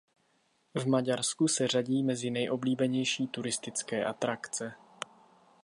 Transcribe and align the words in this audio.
V 0.75 0.85
Maďarsku 0.87 1.47
se 1.47 1.67
řadí 1.67 2.03
mezi 2.03 2.29
nejoblíbenější 2.29 3.27
turistické 3.27 4.05
atrakce. 4.05 4.73